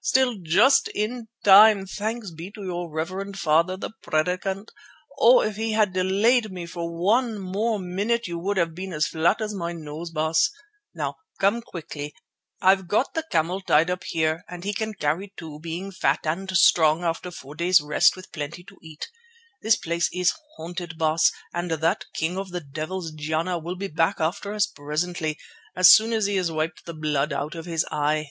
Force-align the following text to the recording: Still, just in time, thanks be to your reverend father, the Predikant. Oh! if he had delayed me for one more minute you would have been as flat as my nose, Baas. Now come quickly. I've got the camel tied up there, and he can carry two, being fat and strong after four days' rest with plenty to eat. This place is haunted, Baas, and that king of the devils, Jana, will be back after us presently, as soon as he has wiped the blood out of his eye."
Still, 0.00 0.36
just 0.40 0.86
in 0.94 1.26
time, 1.42 1.84
thanks 1.84 2.30
be 2.30 2.52
to 2.52 2.62
your 2.62 2.88
reverend 2.88 3.36
father, 3.36 3.76
the 3.76 3.90
Predikant. 4.00 4.68
Oh! 5.18 5.40
if 5.42 5.56
he 5.56 5.72
had 5.72 5.92
delayed 5.92 6.52
me 6.52 6.66
for 6.66 6.88
one 6.96 7.36
more 7.40 7.80
minute 7.80 8.28
you 8.28 8.38
would 8.38 8.58
have 8.58 8.76
been 8.76 8.92
as 8.92 9.08
flat 9.08 9.40
as 9.40 9.52
my 9.52 9.72
nose, 9.72 10.12
Baas. 10.12 10.52
Now 10.94 11.16
come 11.40 11.62
quickly. 11.62 12.14
I've 12.62 12.86
got 12.86 13.14
the 13.14 13.24
camel 13.32 13.60
tied 13.60 13.90
up 13.90 14.04
there, 14.14 14.44
and 14.48 14.62
he 14.62 14.72
can 14.72 14.94
carry 14.94 15.32
two, 15.36 15.58
being 15.58 15.90
fat 15.90 16.20
and 16.24 16.48
strong 16.56 17.02
after 17.02 17.32
four 17.32 17.56
days' 17.56 17.80
rest 17.80 18.14
with 18.14 18.30
plenty 18.30 18.62
to 18.68 18.78
eat. 18.80 19.10
This 19.62 19.74
place 19.74 20.08
is 20.12 20.32
haunted, 20.54 20.96
Baas, 20.96 21.32
and 21.52 21.72
that 21.72 22.04
king 22.14 22.38
of 22.38 22.52
the 22.52 22.60
devils, 22.60 23.10
Jana, 23.10 23.58
will 23.58 23.74
be 23.74 23.88
back 23.88 24.20
after 24.20 24.52
us 24.54 24.68
presently, 24.68 25.38
as 25.74 25.90
soon 25.90 26.12
as 26.12 26.26
he 26.26 26.36
has 26.36 26.52
wiped 26.52 26.86
the 26.86 26.94
blood 26.94 27.32
out 27.32 27.56
of 27.56 27.66
his 27.66 27.84
eye." 27.90 28.28